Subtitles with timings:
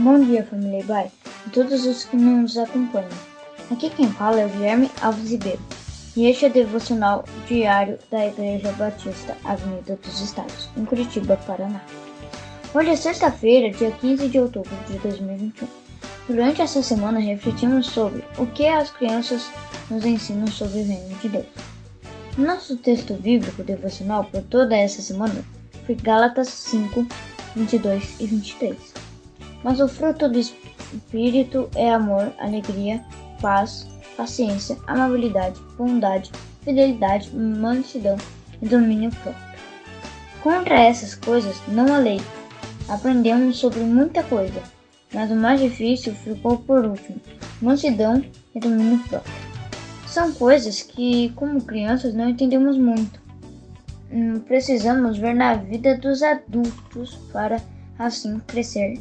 [0.00, 1.10] Bom dia, família Ibai,
[1.44, 3.08] e todos os que nos acompanham.
[3.68, 5.58] Aqui quem fala é o Guilherme Alves Ribeiro,
[6.16, 11.82] e este é o devocional diário da Igreja Batista Avenida dos Estados, em Curitiba, Paraná.
[12.72, 15.66] Hoje é sexta-feira, dia 15 de outubro de 2021.
[16.28, 19.50] Durante essa semana refletimos sobre o que as crianças
[19.90, 21.46] nos ensinam sobre o reino de Deus.
[22.36, 25.44] Nosso texto bíblico devocional por toda essa semana
[25.84, 27.04] foi Gálatas 5,
[27.56, 28.97] 22 e 23.
[29.62, 33.04] Mas o fruto do Espírito é amor, alegria,
[33.40, 36.30] paz, paciência, amabilidade, bondade,
[36.62, 38.16] fidelidade, mansidão
[38.60, 39.48] e domínio próprio.
[40.42, 42.20] Contra essas coisas não há lei.
[42.88, 44.62] Aprendemos sobre muita coisa,
[45.12, 47.20] mas o mais difícil ficou por último:
[47.60, 49.34] mansidão e domínio próprio.
[50.06, 53.20] São coisas que, como crianças, não entendemos muito.
[54.10, 57.60] Hum, precisamos ver na vida dos adultos para
[57.98, 58.98] assim crescer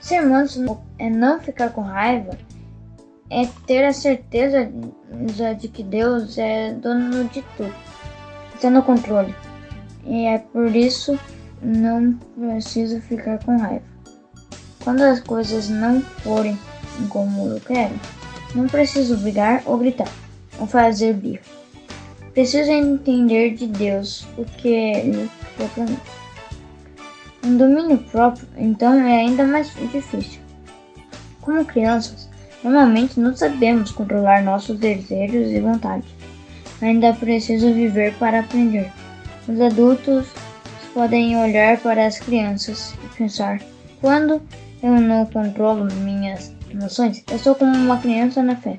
[0.00, 2.36] Ser manso é não ficar com raiva,
[3.30, 4.70] é ter a certeza
[5.58, 7.74] de que Deus é dono de tudo,
[8.54, 9.34] está no controle.
[10.04, 11.18] E é por isso
[11.60, 13.84] não preciso ficar com raiva.
[14.82, 16.58] Quando as coisas não forem
[17.10, 17.94] como eu quero,
[18.54, 20.08] não preciso brigar ou gritar,
[20.58, 21.42] ou fazer birra.
[22.32, 25.68] Preciso entender de Deus o que Ele quer.
[27.48, 30.38] Um domínio próprio, então, é ainda mais difícil.
[31.40, 32.28] Como crianças,
[32.62, 36.10] normalmente não sabemos controlar nossos desejos e vontades.
[36.82, 38.92] Ainda é preciso viver para aprender.
[39.48, 40.26] Os adultos
[40.92, 43.62] podem olhar para as crianças e pensar:
[43.98, 44.42] quando
[44.82, 48.78] eu não controlo minhas emoções, eu sou como uma criança na fé.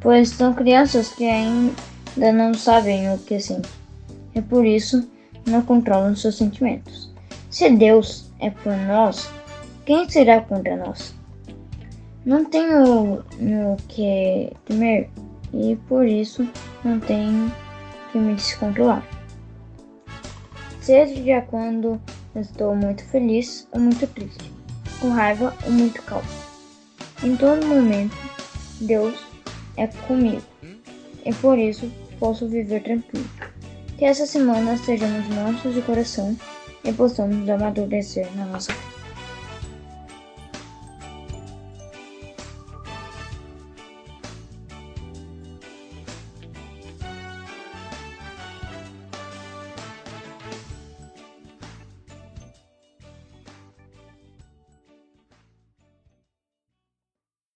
[0.00, 3.72] Pois são crianças que ainda não sabem o que sentem.
[4.36, 5.10] É por isso
[5.44, 7.11] não controlam seus sentimentos.
[7.52, 9.28] Se Deus é por nós,
[9.84, 11.14] quem será contra nós?
[12.24, 15.10] Não tenho o que temer
[15.52, 16.48] e por isso
[16.82, 17.52] não tenho
[18.10, 19.06] que me descontrolar.
[20.80, 22.00] Seja quando
[22.34, 24.50] estou muito feliz ou muito triste,
[24.98, 26.26] com raiva ou muito calmo.
[27.22, 28.16] Em todo momento,
[28.80, 29.26] Deus
[29.76, 30.42] é comigo
[31.26, 33.28] e por isso posso viver tranquilo.
[33.98, 36.34] Que essa semana sejamos mansos de coração
[36.84, 39.01] e possamos amadurecer na nossa vida.